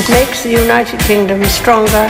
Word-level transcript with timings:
It 0.00 0.08
makes 0.08 0.40
the 0.44 0.52
United 0.56 0.96
Kingdom 1.00 1.44
stronger. 1.44 2.08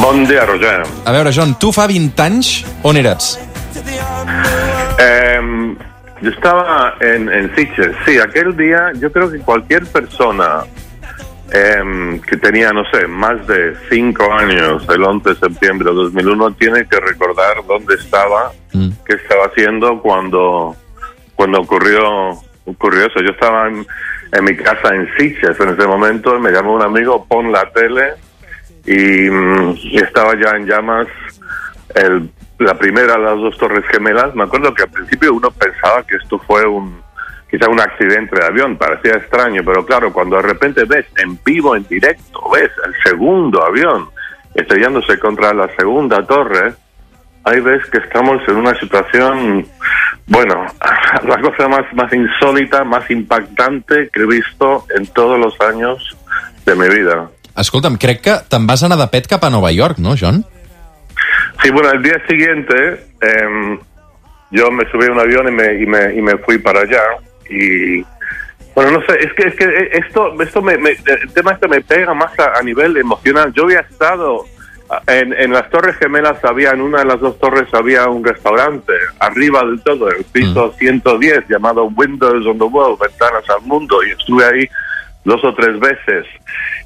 Bon 0.04 0.28
dia, 0.28 0.44
Roger. 0.44 0.84
A 1.08 1.16
veure, 1.16 1.32
John, 1.32 1.56
tu 1.56 1.72
fa 1.72 1.88
20 1.88 2.12
anys 2.20 2.60
on 2.84 3.00
eres? 3.00 3.40
Eh, 5.00 5.40
yo 6.20 6.28
estaba 6.28 6.92
en, 7.00 7.32
en 7.32 7.48
Sitges. 7.56 7.96
Sí, 8.04 8.18
aquel 8.18 8.54
día 8.54 8.92
yo 9.00 9.10
creo 9.10 9.30
que 9.30 9.38
cualquier 9.38 9.86
persona 9.86 10.66
eh, 11.54 12.20
que 12.26 12.36
tenía, 12.38 12.72
no 12.72 12.82
sé, 12.90 13.06
más 13.06 13.46
de 13.46 13.74
cinco 13.90 14.32
años, 14.32 14.86
el 14.88 15.02
11 15.02 15.28
de 15.30 15.36
septiembre 15.36 15.90
de 15.90 15.94
2001, 15.96 16.52
tiene 16.52 16.86
que 16.88 16.98
recordar 17.00 17.64
dónde 17.66 17.94
estaba, 17.94 18.52
Mm. 18.72 18.88
qué 19.04 19.16
estaba 19.16 19.46
haciendo 19.46 20.00
cuando, 20.00 20.74
cuando 21.34 21.60
ocurrió, 21.60 22.30
ocurrió 22.64 23.06
eso. 23.06 23.20
Yo 23.20 23.32
estaba 23.32 23.68
en, 23.68 23.86
en 24.32 24.44
mi 24.44 24.56
casa 24.56 24.94
en 24.94 25.08
Sitges 25.18 25.60
en 25.60 25.68
ese 25.68 25.86
momento, 25.86 26.36
y 26.36 26.40
me 26.40 26.50
llamó 26.52 26.74
un 26.74 26.82
amigo, 26.82 27.26
pon 27.26 27.52
la 27.52 27.70
tele, 27.72 28.14
y, 28.86 29.28
mm, 29.30 29.74
y 29.76 29.96
estaba 29.98 30.32
ya 30.40 30.56
en 30.56 30.66
llamas 30.66 31.06
el, 31.94 32.30
la 32.58 32.74
primera 32.78 33.14
de 33.14 33.20
las 33.24 33.36
dos 33.36 33.58
torres 33.58 33.84
gemelas. 33.90 34.34
Me 34.34 34.44
acuerdo 34.44 34.72
que 34.72 34.84
al 34.84 34.90
principio 34.90 35.34
uno 35.34 35.50
pensaba 35.50 36.02
que 36.06 36.16
esto 36.16 36.38
fue 36.38 36.66
un 36.66 37.02
quizá 37.52 37.68
un 37.68 37.78
accidente 37.78 38.34
de 38.34 38.46
avión, 38.46 38.78
parecía 38.78 39.12
extraño, 39.12 39.62
pero 39.62 39.84
claro, 39.84 40.10
cuando 40.10 40.36
de 40.36 40.42
repente 40.42 40.84
ves 40.86 41.04
en 41.18 41.38
vivo, 41.44 41.76
en 41.76 41.86
directo, 41.86 42.40
ves 42.50 42.70
el 42.86 42.94
segundo 43.04 43.62
avión 43.62 44.08
estrellándose 44.54 45.18
contra 45.18 45.52
la 45.52 45.68
segunda 45.76 46.26
torre, 46.26 46.72
ahí 47.44 47.60
ves 47.60 47.84
que 47.90 47.98
estamos 47.98 48.40
en 48.48 48.56
una 48.56 48.74
situación, 48.80 49.66
bueno, 50.26 50.64
la 51.28 51.40
cosa 51.42 51.68
más, 51.68 51.84
más 51.92 52.10
insólita, 52.14 52.84
más 52.84 53.10
impactante 53.10 54.08
que 54.10 54.22
he 54.22 54.26
visto 54.26 54.86
en 54.96 55.06
todos 55.08 55.38
los 55.38 55.60
años 55.60 56.16
de 56.64 56.74
mi 56.74 56.88
vida. 56.88 57.28
Escolta'm, 57.54 57.98
crec 58.00 58.22
que 58.24 58.38
te'n 58.48 58.64
vas 58.66 58.80
anar 58.80 58.96
de 58.96 59.10
pet 59.12 59.28
cap 59.28 59.44
a 59.44 59.50
Nova 59.52 59.68
York, 59.76 59.98
no, 60.00 60.14
John? 60.18 60.40
Sí, 61.62 61.68
bueno, 61.70 61.90
el 61.92 62.02
día 62.02 62.16
siguiente 62.26 63.08
em, 63.20 63.78
yo 64.50 64.70
me 64.70 64.88
subí 64.90 65.04
a 65.04 65.12
un 65.12 65.20
avión 65.20 65.48
y 65.48 65.52
me, 65.52 65.82
y 65.82 65.84
me, 65.84 66.14
y 66.14 66.22
me 66.22 66.38
fui 66.38 66.56
para 66.56 66.80
allá 66.80 67.02
y 67.52 68.04
bueno, 68.74 68.92
no 68.92 69.02
sé, 69.06 69.18
es 69.24 69.32
que, 69.34 69.48
es 69.48 69.54
que 69.54 69.90
esto, 69.92 70.40
esto 70.42 70.62
me, 70.62 70.78
me- 70.78 70.90
el 70.92 71.32
tema 71.34 71.52
este 71.52 71.68
me 71.68 71.80
pega 71.82 72.14
más 72.14 72.32
a, 72.38 72.58
a 72.58 72.62
nivel 72.62 72.96
emocional. 72.96 73.52
Yo 73.52 73.64
había 73.64 73.80
estado 73.80 74.46
en, 75.06 75.32
en 75.34 75.52
las 75.52 75.68
Torres 75.70 75.96
Gemelas, 75.96 76.42
había 76.44 76.70
en 76.70 76.80
una 76.80 77.00
de 77.00 77.04
las 77.06 77.20
dos 77.20 77.38
torres 77.38 77.68
había 77.72 78.06
un 78.08 78.24
restaurante 78.24 78.92
arriba 79.20 79.60
del 79.64 79.82
todo, 79.82 80.08
el 80.10 80.24
piso 80.24 80.72
110 80.78 81.48
llamado 81.48 81.84
Windows 81.84 82.46
on 82.46 82.58
the 82.58 82.64
World, 82.64 82.98
ventanas 82.98 83.48
al 83.50 83.60
mundo 83.62 84.02
y 84.04 84.10
estuve 84.10 84.44
ahí 84.44 84.68
dos 85.24 85.42
o 85.44 85.54
tres 85.54 85.78
veces 85.78 86.26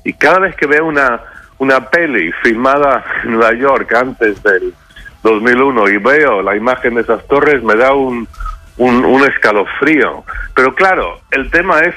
y 0.05 0.13
cada 0.13 0.41
vez 0.41 0.55
que 0.57 0.67
veo 0.67 0.85
una 0.87 1.21
una 1.59 1.89
peli 1.89 2.31
filmada 2.43 3.03
en 3.25 3.33
Nueva 3.33 3.55
York 3.55 3.93
antes 3.95 4.43
del 4.43 4.75
2001 5.23 5.89
y 5.89 5.97
veo 5.97 6.43
la 6.43 6.55
imagen 6.55 6.95
de 6.97 7.01
esas 7.01 7.27
torres 7.27 7.63
me 7.63 7.75
da 7.77 7.93
un, 7.95 8.29
un, 8.79 9.05
un 9.05 9.23
escalofrío. 9.25 10.25
Pero 10.55 10.75
claro, 10.75 11.21
el 11.31 11.51
tema 11.51 11.81
es 11.81 11.95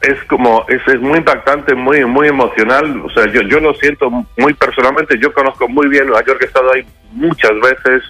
es 0.00 0.22
como 0.24 0.64
es, 0.68 0.80
es 0.86 1.00
muy 1.00 1.18
impactante, 1.18 1.74
muy 1.74 2.04
muy 2.04 2.28
emocional. 2.28 3.02
O 3.04 3.10
sea, 3.10 3.26
yo 3.26 3.42
yo 3.42 3.60
lo 3.60 3.74
siento 3.74 4.08
muy 4.36 4.54
personalmente. 4.54 5.18
Yo 5.18 5.32
conozco 5.32 5.68
muy 5.68 5.88
bien 5.88 6.06
Nueva 6.06 6.24
York, 6.24 6.40
he 6.42 6.46
estado 6.46 6.72
ahí 6.72 6.86
muchas 7.12 7.52
veces. 7.60 8.02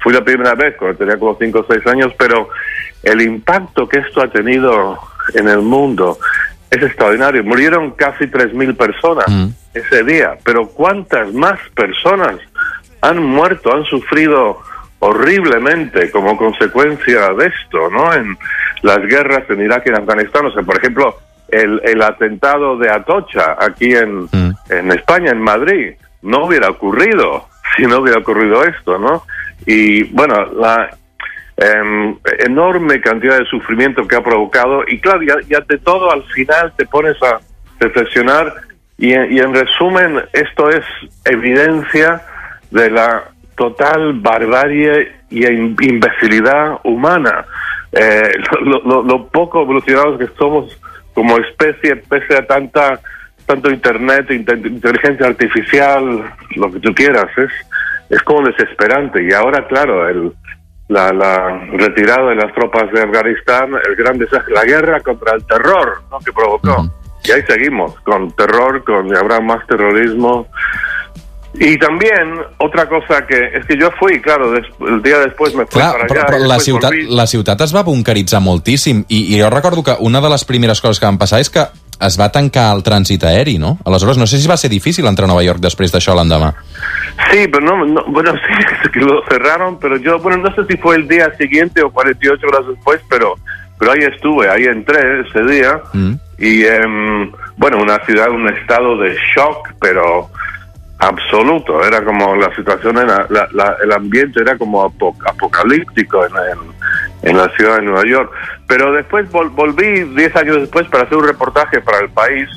Fui 0.00 0.12
la 0.12 0.22
primera 0.24 0.54
vez 0.54 0.76
cuando 0.76 0.98
tenía 0.98 1.18
como 1.18 1.36
5 1.38 1.58
o 1.60 1.66
6 1.68 1.86
años, 1.86 2.12
pero 2.18 2.48
el 3.02 3.20
impacto 3.22 3.88
que 3.88 3.98
esto 3.98 4.22
ha 4.22 4.28
tenido 4.28 4.98
en 5.34 5.48
el 5.48 5.58
mundo 5.60 6.18
es 6.70 6.82
extraordinario. 6.82 7.42
Murieron 7.44 7.92
casi 7.92 8.24
3.000 8.26 8.76
personas 8.76 9.24
Mm. 9.28 9.48
ese 9.74 10.04
día, 10.04 10.36
pero 10.44 10.66
¿cuántas 10.66 11.32
más 11.32 11.58
personas 11.74 12.36
han 13.00 13.22
muerto, 13.22 13.74
han 13.74 13.84
sufrido 13.84 14.58
horriblemente 15.06 16.10
como 16.10 16.36
consecuencia 16.36 17.28
de 17.34 17.46
esto, 17.46 17.90
¿no? 17.90 18.12
En 18.14 18.36
las 18.82 18.98
guerras 19.06 19.44
en 19.50 19.60
Irak 19.62 19.82
y 19.86 19.90
en 19.90 19.96
Afganistán. 19.96 20.46
O 20.46 20.50
sea, 20.52 20.62
por 20.62 20.76
ejemplo, 20.78 21.16
el, 21.48 21.80
el 21.84 22.02
atentado 22.02 22.76
de 22.78 22.90
Atocha 22.90 23.56
aquí 23.58 23.94
en, 23.94 24.24
Mm. 24.32 24.50
en 24.70 24.92
España, 24.92 25.30
en 25.30 25.40
Madrid, 25.40 25.94
no 26.22 26.46
hubiera 26.46 26.70
ocurrido 26.70 27.48
si 27.76 27.82
no 27.86 27.98
hubiera 27.98 28.18
ocurrido 28.20 28.64
esto, 28.64 28.98
¿no? 28.98 29.24
Y 29.66 30.04
bueno, 30.04 30.34
la 30.54 30.90
em, 31.56 32.16
enorme 32.46 33.00
cantidad 33.00 33.38
de 33.38 33.44
sufrimiento 33.46 34.06
que 34.08 34.16
ha 34.16 34.22
provocado 34.22 34.82
y 34.88 34.98
claro, 35.00 35.22
ya, 35.22 35.34
ya 35.48 35.60
de 35.60 35.78
todo 35.78 36.10
al 36.10 36.22
final 36.24 36.72
te 36.76 36.84
pones 36.86 37.16
a 37.22 37.38
reflexionar 37.78 38.52
y, 38.98 39.12
en- 39.12 39.32
y 39.32 39.38
en 39.38 39.54
resumen 39.54 40.20
esto 40.32 40.68
es 40.70 40.84
evidencia 41.24 42.22
de 42.70 42.90
la 42.90 43.24
total 43.56 44.14
barbarie 44.14 45.12
y 45.30 45.44
im- 45.46 45.76
imbecilidad 45.80 46.78
humana. 46.84 47.44
Eh, 47.92 48.32
lo, 48.62 48.80
lo- 48.82 49.02
lo 49.02 49.26
poco 49.28 49.62
evolucionados 49.62 50.18
que 50.18 50.26
somos 50.38 50.78
como 51.14 51.38
especie, 51.38 51.96
pese 51.96 52.36
a 52.36 52.46
tanta 52.46 53.00
tanto 53.46 53.70
internet, 53.70 54.30
inte- 54.30 54.56
inteligencia 54.66 55.26
artificial, 55.26 56.24
lo 56.56 56.72
que 56.72 56.80
tú 56.80 56.94
quieras, 56.94 57.26
es, 57.36 57.50
es 58.08 58.22
como 58.22 58.46
desesperante. 58.48 59.22
Y 59.22 59.32
ahora, 59.34 59.66
claro, 59.66 60.08
el, 60.08 60.32
la, 60.88 61.12
la 61.12 61.58
retirada 61.72 62.30
de 62.30 62.36
las 62.36 62.54
tropas 62.54 62.90
de 62.90 63.02
Afganistán, 63.02 63.70
el 63.86 63.96
gran 63.96 64.16
desastre, 64.18 64.54
la 64.54 64.64
guerra 64.64 65.00
contra 65.00 65.34
el 65.34 65.44
terror 65.46 66.02
¿no? 66.10 66.18
que 66.20 66.32
provocó. 66.32 66.86
Y 67.22 67.32
ahí 67.32 67.42
seguimos, 67.46 67.94
con 68.00 68.32
terror, 68.32 68.82
con 68.82 69.08
y 69.08 69.14
habrá 69.14 69.40
más 69.40 69.66
terrorismo. 69.66 70.46
Y 71.56 71.78
también 71.78 72.34
otra 72.58 72.88
cosa 72.88 73.24
que 73.26 73.38
es 73.54 73.64
que 73.66 73.76
yo 73.78 73.88
fui, 73.92 74.20
claro, 74.20 74.50
des- 74.50 74.66
el 74.88 75.00
día 75.02 75.18
después 75.20 75.54
me 75.54 75.64
fui 75.66 75.80
Clar, 75.80 75.92
para 75.92 76.06
però, 76.08 76.20
allá. 76.22 76.26
però 76.26 76.46
la, 76.48 76.58
ciutat, 76.58 76.90
volví. 76.90 77.06
la 77.14 77.26
ciutat 77.28 77.60
es 77.60 77.74
va 77.74 77.82
bunkeritzar 77.86 78.40
moltíssim 78.42 79.04
i, 79.08 79.36
i 79.36 79.40
jo 79.40 79.50
recordo 79.50 79.84
que 79.84 79.94
una 80.00 80.20
de 80.20 80.30
les 80.30 80.44
primeres 80.44 80.80
coses 80.80 80.98
que 80.98 81.06
van 81.06 81.16
passar 81.18 81.38
és 81.40 81.50
que 81.50 81.62
es 82.00 82.18
va 82.18 82.26
tancar 82.34 82.72
el 82.74 82.82
trànsit 82.82 83.22
aeri, 83.22 83.54
no? 83.62 83.78
Aleshores, 83.86 84.18
no 84.18 84.26
sé 84.26 84.40
si 84.42 84.48
va 84.50 84.56
ser 84.56 84.68
difícil 84.68 85.06
entrar 85.06 85.28
a 85.28 85.30
Nova 85.30 85.44
York 85.46 85.60
després 85.62 85.92
d'això 85.94 86.16
l'endemà. 86.18 86.50
Sí, 87.30 87.46
pero 87.46 87.60
no, 87.64 87.84
no- 87.86 88.04
bueno, 88.08 88.32
sí, 88.82 88.90
que 88.90 88.98
lo 89.00 89.22
cerraron, 89.30 89.78
pero 89.78 89.96
yo, 89.98 90.18
bueno, 90.18 90.38
no 90.42 90.52
sé 90.56 90.66
si 90.68 90.76
fue 90.76 90.96
el 90.96 91.06
día 91.06 91.30
siguiente 91.38 91.82
o 91.82 91.90
48 91.92 92.46
horas 92.48 92.66
después, 92.66 93.00
pero, 93.08 93.36
pero 93.78 93.92
ahí 93.92 94.00
estuve, 94.12 94.50
ahí 94.50 94.64
entré 94.64 94.98
ese 95.20 95.44
día 95.44 95.80
Mm. 95.92 96.14
y, 96.40 96.64
em, 96.64 97.30
bueno, 97.56 97.78
una 97.80 98.00
ciudad, 98.04 98.28
un 98.30 98.48
estado 98.48 98.98
de 98.98 99.14
shock, 99.36 99.68
pero 99.80 100.28
absoluto, 101.06 101.84
era 101.84 102.04
como 102.04 102.34
la 102.36 102.54
situación, 102.54 102.98
era, 102.98 103.26
la- 103.30 103.76
el 103.82 103.92
ambiente 103.92 104.40
era 104.40 104.56
como 104.56 104.82
apo- 104.84 105.16
apocalíptico 105.26 106.24
en, 107.22 107.36
la 107.36 107.48
ciudad 107.56 107.76
de 107.76 107.82
Nueva 107.82 108.02
York. 108.06 108.30
Pero 108.66 108.92
después 108.92 109.30
vol- 109.30 109.50
volví 109.50 110.04
10 110.14 110.36
años 110.36 110.56
después 110.60 110.86
para 110.88 111.04
hacer 111.04 111.18
un 111.18 111.26
reportaje 111.26 111.80
para 111.80 112.00
el 112.00 112.10
país 112.10 112.48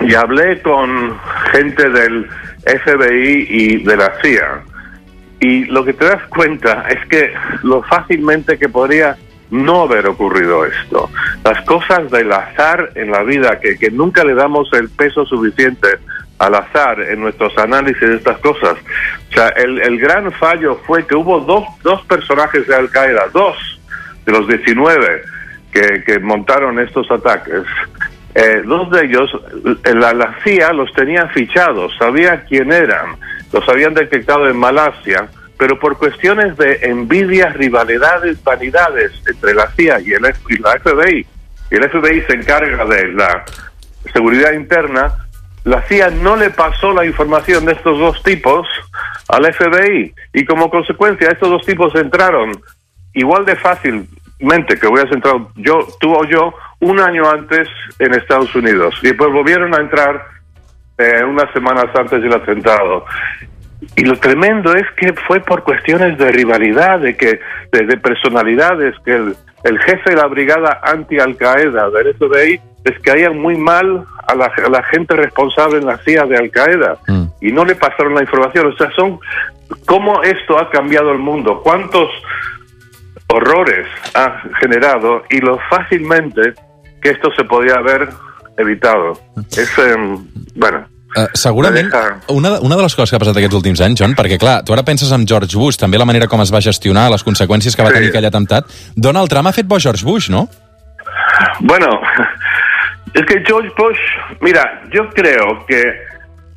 y 0.00 0.14
hablé 0.14 0.60
con 0.62 1.18
gente 1.52 1.88
del 1.88 2.28
FBI 2.66 3.46
y 3.48 3.84
de 3.84 3.96
la 3.96 4.12
CIA. 4.22 4.62
Y 5.40 5.64
lo 5.66 5.84
que 5.84 5.92
te 5.92 6.04
das 6.04 6.22
cuenta 6.28 6.86
es 6.88 7.04
que 7.08 7.32
lo 7.62 7.82
fácilmente 7.84 8.58
que 8.58 8.68
podría 8.68 9.16
no 9.50 9.82
haber 9.82 10.06
ocurrido 10.08 10.64
esto. 10.66 11.08
Las 11.44 11.64
cosas 11.64 12.10
del 12.10 12.30
azar 12.32 12.90
en 12.96 13.10
la 13.10 13.22
vida, 13.22 13.58
que 13.60 13.90
nunca 13.90 14.24
le 14.24 14.34
damos 14.34 14.68
el 14.72 14.88
peso 14.90 15.24
suficiente 15.26 15.88
al 16.38 16.54
azar 16.54 17.00
en 17.00 17.20
nuestros 17.20 17.56
análisis 17.58 18.00
de 18.00 18.16
estas 18.16 18.38
cosas. 18.38 18.76
O 19.30 19.32
sea, 19.32 19.48
el, 19.48 19.80
el 19.80 19.98
gran 19.98 20.30
fallo 20.32 20.80
fue 20.86 21.06
que 21.06 21.14
hubo 21.14 21.40
dos, 21.40 21.64
dos 21.82 22.02
personajes 22.06 22.66
de 22.66 22.74
Al 22.74 22.90
Qaeda, 22.90 23.28
dos 23.32 23.56
de 24.24 24.32
los 24.32 24.46
19 24.46 25.22
que, 25.72 26.02
que 26.04 26.18
montaron 26.18 26.78
estos 26.78 27.10
ataques. 27.10 27.64
Eh, 28.34 28.62
dos 28.64 28.90
de 28.90 29.06
ellos, 29.06 29.30
la, 29.84 30.12
la 30.12 30.36
CIA 30.44 30.72
los 30.72 30.92
tenía 30.92 31.26
fichados, 31.28 31.92
sabía 31.98 32.44
quién 32.44 32.70
eran, 32.70 33.16
los 33.52 33.68
habían 33.68 33.94
detectado 33.94 34.48
en 34.48 34.56
Malasia, 34.56 35.28
pero 35.58 35.78
por 35.78 35.98
cuestiones 35.98 36.56
de 36.56 36.78
envidias, 36.82 37.54
rivalidades, 37.54 38.42
vanidades 38.44 39.12
entre 39.26 39.54
la 39.54 39.68
CIA 39.72 40.00
y, 40.00 40.12
el, 40.12 40.34
y 40.50 40.58
la 40.58 40.78
FBI, 40.78 41.26
y 41.70 41.74
el 41.74 41.90
FBI 41.90 42.22
se 42.28 42.34
encarga 42.34 42.84
de 42.84 43.08
la 43.08 43.44
seguridad 44.12 44.52
interna, 44.52 45.12
la 45.64 45.82
CIA 45.82 46.10
no 46.10 46.36
le 46.36 46.50
pasó 46.50 46.92
la 46.92 47.04
información 47.04 47.64
de 47.64 47.72
estos 47.72 47.98
dos 47.98 48.22
tipos 48.22 48.66
al 49.28 49.52
FBI 49.52 50.14
y 50.32 50.44
como 50.44 50.70
consecuencia 50.70 51.28
estos 51.28 51.50
dos 51.50 51.66
tipos 51.66 51.94
entraron 51.94 52.52
igual 53.14 53.44
de 53.44 53.56
fácilmente 53.56 54.78
que 54.78 54.86
hubieras 54.86 55.12
entrado 55.12 55.50
yo, 55.56 55.86
tú 56.00 56.12
o 56.14 56.24
yo, 56.24 56.54
un 56.80 57.00
año 57.00 57.28
antes 57.28 57.68
en 57.98 58.14
Estados 58.14 58.54
Unidos. 58.54 58.94
Y 59.02 59.08
después 59.08 59.32
volvieron 59.32 59.74
a 59.74 59.80
entrar 59.80 60.24
eh, 60.96 61.24
unas 61.24 61.52
semanas 61.52 61.86
antes 61.94 62.22
del 62.22 62.32
atentado. 62.32 63.04
Y 63.96 64.02
lo 64.04 64.16
tremendo 64.16 64.74
es 64.74 64.86
que 64.96 65.12
fue 65.26 65.40
por 65.40 65.64
cuestiones 65.64 66.16
de 66.18 66.30
rivalidad, 66.30 67.00
de 67.00 67.16
que 67.16 67.40
de, 67.72 67.86
de 67.86 67.96
personalidades, 67.96 68.94
que 69.04 69.12
el, 69.16 69.34
el 69.64 69.78
jefe 69.80 70.10
de 70.10 70.16
la 70.16 70.26
brigada 70.26 70.80
anti-Al-Qaeda 70.84 71.90
del 71.90 72.14
FBI 72.14 72.60
les 72.84 72.98
caían 73.00 73.38
muy 73.38 73.56
mal 73.56 74.04
a 74.28 74.34
la, 74.36 74.46
a 74.46 74.68
la 74.68 74.82
gente 74.84 75.16
responsable 75.16 75.78
en 75.78 75.86
la 75.86 75.98
CIA 75.98 76.24
de 76.26 76.36
Al-Qaeda 76.36 76.98
Mm. 77.08 77.24
y 77.40 77.52
no 77.52 77.64
le 77.64 77.74
pasaron 77.74 78.14
la 78.14 78.20
información. 78.22 78.66
O 78.68 78.76
sea, 78.76 78.90
son 78.92 79.18
cómo 79.86 80.22
esto 80.22 80.58
ha 80.58 80.70
cambiado 80.70 81.10
el 81.10 81.18
mundo, 81.18 81.60
cuántos 81.62 82.08
horrores 83.28 83.86
ha 84.14 84.42
generado 84.60 85.22
y 85.30 85.40
lo 85.40 85.58
fácilmente 85.70 86.54
que 87.02 87.10
esto 87.10 87.30
se 87.36 87.44
podía 87.44 87.74
haber 87.74 88.08
evitado. 88.56 89.18
És, 89.56 89.70
eh, 89.78 89.96
bueno, 90.56 90.86
Uh, 91.16 91.24
segurament, 91.32 91.88
una, 92.28 92.60
una 92.60 92.76
de 92.76 92.82
les 92.82 92.94
coses 92.94 93.10
que 93.10 93.16
ha 93.16 93.20
passat 93.22 93.36
aquests 93.40 93.56
últims 93.56 93.80
anys, 93.80 93.98
John, 94.02 94.12
perquè 94.14 94.36
clar, 94.38 94.58
tu 94.62 94.74
ara 94.74 94.82
penses 94.84 95.10
en 95.16 95.24
George 95.26 95.56
Bush, 95.56 95.78
també 95.80 95.96
la 95.98 96.04
manera 96.04 96.26
com 96.28 96.42
es 96.44 96.52
va 96.52 96.60
gestionar, 96.60 97.06
les 97.10 97.24
conseqüències 97.24 97.74
que 97.74 97.82
va 97.82 97.88
Sí. 97.88 97.94
tenir 97.94 98.10
aquell 98.10 98.26
atemptat. 98.28 98.66
Donald 98.94 99.30
Trump 99.32 99.48
ha 99.48 99.52
fet 99.52 99.66
bo 99.66 99.78
George 99.80 100.04
Bush, 100.04 100.28
no? 100.28 100.48
Bueno, 101.60 101.88
es 103.14 103.24
que 103.24 103.42
George 103.46 103.70
Bush, 103.76 103.98
mira, 104.42 104.82
yo 104.92 105.08
creo 105.10 105.64
que, 105.66 105.82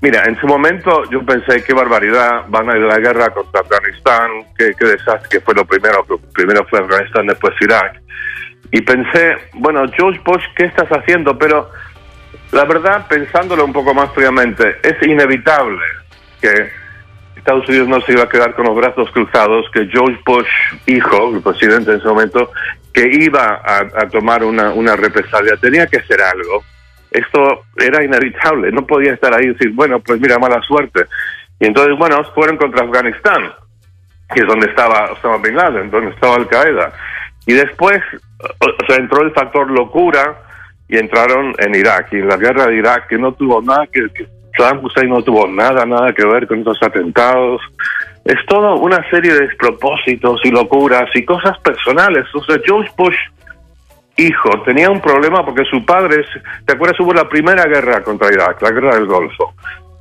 mira, 0.02 0.24
en 0.26 0.38
su 0.40 0.48
momento 0.48 1.04
yo 1.10 1.26
pensé 1.26 1.64
qué 1.64 1.74
barbaridad, 1.74 2.42
van 2.50 2.70
a 2.70 2.78
ir 2.78 2.84
a 2.84 2.88
la 2.88 2.98
guerra 3.00 3.30
contra 3.30 3.62
Afganistán, 3.62 4.30
qué, 4.58 4.72
qué 4.78 4.86
desastre, 4.86 5.30
que 5.30 5.40
fue 5.40 5.54
lo 5.56 5.66
primero, 5.66 6.06
primero 6.34 6.66
fue 6.70 6.80
Afganistán, 6.80 7.26
después 7.28 7.54
Irak. 7.62 8.02
Y 8.74 8.82
pensé, 8.82 9.36
bueno, 9.54 9.84
George 9.96 10.20
Bush, 10.26 10.44
¿qué 10.56 10.66
estás 10.66 10.90
haciendo? 10.90 11.38
Pero 11.38 11.70
la 12.52 12.66
verdad, 12.66 13.08
pensándolo 13.08 13.66
un 13.66 13.74
poco 13.74 13.94
más 13.94 14.12
fríamente, 14.14 14.78
es 14.84 15.02
inevitable 15.08 15.82
que 16.42 16.70
Estados 17.36 17.68
Unidos 17.70 17.88
no 17.88 18.02
se 18.02 18.12
iba 18.12 18.24
a 18.24 18.30
quedar 18.30 18.54
con 18.54 18.66
los 18.66 18.76
brazos 18.76 19.10
cruzados, 19.12 19.66
que 19.74 19.88
George 19.88 20.20
Bush, 20.26 20.48
hijo, 20.86 21.36
el 21.36 21.42
presidente 21.42 21.92
en 21.92 21.98
ese 21.98 22.08
momento, 22.08 22.52
que 22.94 23.10
iba 23.10 23.62
a, 23.64 24.08
tomar 24.10 24.44
una, 24.44 24.72
una 24.72 24.96
represalia, 24.96 25.56
tenía 25.58 25.88
que 25.88 26.00
hacer 26.00 26.22
algo. 26.22 26.64
Esto 27.10 27.64
era 27.78 28.04
inevitable, 28.04 28.72
no 28.72 28.86
podía 28.86 29.14
estar 29.14 29.34
ahí 29.34 29.46
y 29.46 29.54
decir, 29.54 29.72
bueno, 29.74 30.00
pues 30.02 30.20
mira, 30.20 30.38
mala 30.38 30.62
suerte. 30.62 31.06
Y 31.60 31.68
entonces, 31.68 31.98
bueno, 31.98 32.22
fueron 32.36 32.58
contra 32.58 32.84
Afganistán, 32.84 33.54
que 34.34 34.42
es 34.42 34.48
donde 34.48 34.68
estaba 34.68 35.12
Osama 35.12 35.38
Bin 35.38 35.56
Laden, 35.56 35.90
donde 35.90 36.12
estaba 36.12 36.36
Al 36.36 36.48
Qaeda. 36.48 36.92
Y 37.46 37.54
después, 37.54 38.02
o 38.60 38.94
entró 38.94 39.24
el 39.24 39.32
factor 39.32 39.70
locura 39.72 40.51
y 40.92 40.98
entraron 40.98 41.56
en 41.58 41.74
Irak. 41.74 42.10
Y 42.12 42.18
en 42.18 42.28
la 42.28 42.36
guerra 42.36 42.68
de 42.68 42.76
Irak, 42.76 43.08
que 43.08 43.18
no 43.18 43.32
tuvo 43.32 43.62
nada 43.62 43.88
que, 43.88 44.10
que 44.14 44.28
Saddam 44.58 44.84
Hussein 44.84 45.10
no 45.10 45.24
tuvo 45.24 45.48
nada, 45.48 45.86
nada 45.86 46.14
que 46.14 46.26
ver 46.26 46.46
con 46.48 46.60
estos 46.60 46.78
atentados. 46.84 47.62
Es 48.26 48.36
todo 48.48 48.76
una 48.76 49.10
serie 49.10 49.34
de 49.34 49.48
despropósitos 49.48 50.42
y 50.44 50.52
locuras 50.52 51.10
y 51.16 51.24
cosas 51.24 51.58
personales. 51.60 52.26
O 52.36 52.44
sea, 52.44 52.58
George 52.66 52.92
Bush, 52.98 53.16
hijo, 54.18 54.50
tenía 54.66 54.90
un 54.90 55.00
problema 55.00 55.46
porque 55.46 55.64
su 55.64 55.84
padre, 55.86 56.26
¿te 56.66 56.74
acuerdas? 56.74 57.00
Hubo 57.00 57.14
la 57.14 57.30
primera 57.30 57.64
guerra 57.64 58.04
contra 58.04 58.28
Irak, 58.28 58.62
la 58.62 58.72
guerra 58.72 58.96
del 58.96 59.06
Golfo. 59.06 59.54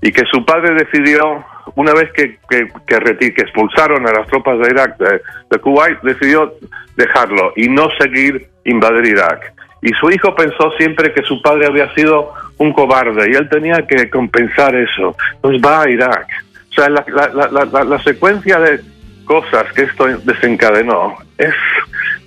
Y 0.03 0.11
que 0.11 0.25
su 0.25 0.45
padre 0.45 0.75
decidió, 0.75 1.45
una 1.77 1.93
vez 1.93 2.11
que, 2.13 2.37
que, 2.49 2.67
que 2.89 3.43
expulsaron 3.43 4.09
a 4.09 4.13
las 4.13 4.27
tropas 4.27 4.59
de 4.59 4.71
Irak, 4.71 4.99
de, 4.99 5.21
de 5.51 5.59
Kuwait, 5.61 6.01
decidió 6.03 6.53
dejarlo 6.97 7.53
y 7.55 7.69
no 7.69 7.89
seguir 8.01 8.49
invadir 8.65 9.07
Irak. 9.07 9.53
Y 9.82 9.91
su 9.99 10.11
hijo 10.11 10.35
pensó 10.35 10.71
siempre 10.79 11.12
que 11.15 11.23
su 11.23 11.41
padre 11.41 11.67
había 11.67 11.93
sido 11.94 12.32
un 12.59 12.73
cobarde 12.73 13.31
y 13.31 13.35
él 13.35 13.49
tenía 13.49 13.87
que 13.88 14.11
compensar 14.11 14.75
eso. 14.77 15.17
Entonces 15.37 15.62
va 15.65 15.82
a 15.82 15.91
Irak. 15.91 16.27
O 16.71 16.75
sea, 16.75 16.88
la, 16.91 17.05
la, 17.09 17.49
la, 17.50 17.65
la- 17.65 17.85
la- 17.85 18.03
secuencia 18.03 18.59
de 18.61 18.81
cosas 19.25 19.65
que 19.75 19.82
esto 19.85 20.05
desencadenó 20.25 21.15
es 21.38 21.55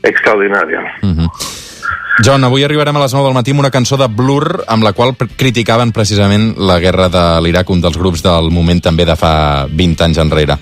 extraordinaria. 0.02 0.82
John, 2.24 2.44
avui 2.46 2.64
arribarem 2.64 2.96
a 2.96 3.02
les 3.02 3.14
9 3.14 3.26
del 3.26 3.34
matí 3.34 3.52
amb 3.52 3.64
una 3.64 3.72
cançó 3.74 3.98
de 3.98 4.06
Blur 4.08 4.64
amb 4.70 4.84
la 4.86 4.94
qual 4.94 5.16
criticaven 5.18 5.92
precisament 5.92 6.54
la 6.58 6.78
guerra 6.80 7.08
de 7.10 7.24
l'Iraq, 7.42 7.70
un 7.74 7.82
dels 7.82 7.98
grups 7.98 8.22
del 8.24 8.52
moment 8.54 8.82
també 8.86 9.06
de 9.06 9.16
fa 9.18 9.66
20 9.70 10.04
anys 10.06 10.20
enrere. 10.22 10.58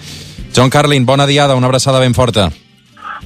John 0.55 0.69
Carlin, 0.69 1.05
bona 1.05 1.27
diada, 1.27 1.55
una 1.55 1.67
abraçada 1.67 1.99
ben 1.99 2.13
forta. 2.15 2.49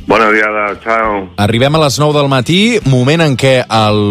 Bona 0.06 0.30
diada, 0.30 0.68
ciao. 0.84 1.22
Arribem 1.42 1.76
a 1.76 1.82
les 1.82 1.98
9 2.00 2.14
del 2.14 2.30
matí, 2.30 2.60
moment 2.86 3.24
en 3.26 3.34
què 3.40 3.56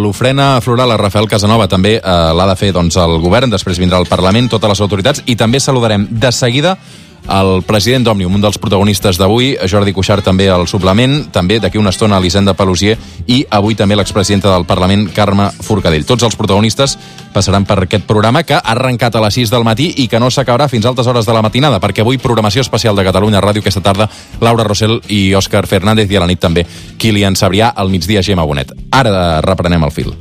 l'ofrena 0.02 0.58
floral 0.64 0.90
a 0.90 0.98
Rafael 0.98 1.28
Casanova 1.30 1.68
també 1.70 1.96
eh, 2.00 2.02
l'ha 2.34 2.48
de 2.50 2.56
fer 2.58 2.72
doncs, 2.74 2.98
el 2.98 3.20
govern, 3.22 3.52
després 3.52 3.78
vindrà 3.78 4.00
el 4.02 4.10
Parlament, 4.10 4.50
totes 4.50 4.74
les 4.74 4.82
autoritats, 4.82 5.22
i 5.26 5.36
també 5.38 5.62
saludarem 5.62 6.08
de 6.10 6.32
seguida 6.34 6.74
el 7.28 7.62
president 7.64 8.04
d'Òmnium, 8.04 8.34
un 8.36 8.42
dels 8.44 8.58
protagonistes 8.60 9.16
d'avui, 9.18 9.54
Jordi 9.70 9.94
Cuixart 9.96 10.24
també 10.26 10.50
al 10.52 10.66
suplement, 10.68 11.30
també 11.32 11.58
d'aquí 11.60 11.80
una 11.80 11.92
estona 11.94 12.18
Elisenda 12.20 12.54
Pelusier 12.54 12.98
i 13.26 13.40
avui 13.50 13.74
també 13.74 13.96
l'expresidenta 13.96 14.52
del 14.52 14.66
Parlament, 14.68 15.06
Carme 15.14 15.48
Forcadell. 15.64 16.04
Tots 16.04 16.26
els 16.28 16.36
protagonistes 16.36 16.98
passaran 17.32 17.64
per 17.64 17.78
aquest 17.84 18.04
programa 18.06 18.44
que 18.44 18.58
ha 18.58 18.62
arrencat 18.74 19.16
a 19.16 19.24
les 19.24 19.40
6 19.40 19.54
del 19.54 19.64
matí 19.64 19.90
i 20.04 20.08
que 20.08 20.20
no 20.20 20.30
s'acabarà 20.30 20.68
fins 20.68 20.84
a 20.84 20.92
altes 20.92 21.08
hores 21.08 21.26
de 21.26 21.34
la 21.34 21.42
matinada, 21.42 21.80
perquè 21.80 22.04
avui 22.04 22.20
programació 22.20 22.62
especial 22.62 22.96
de 22.96 23.06
Catalunya 23.08 23.42
Ràdio 23.42 23.64
aquesta 23.64 23.82
tarda, 23.82 24.10
Laura 24.40 24.68
Rossell 24.68 25.00
i 25.08 25.32
Òscar 25.34 25.66
Fernández 25.66 26.10
i 26.12 26.20
a 26.20 26.24
la 26.24 26.30
nit 26.30 26.40
també 26.40 26.66
Kilian 26.98 27.36
Sabrià, 27.40 27.72
al 27.74 27.88
migdia 27.88 28.22
Gemma 28.22 28.44
Bonet. 28.44 28.76
Ara 28.92 29.40
reprenem 29.40 29.88
el 29.88 29.94
fil. 29.96 30.12